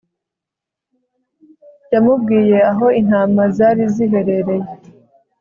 [1.93, 4.67] yamubwiyeaho intama zari ziherereye